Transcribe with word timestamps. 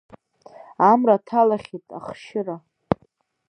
Амра 0.89 1.17
ҭалахьеит 1.25 1.87
ахшьыра… 1.97 2.55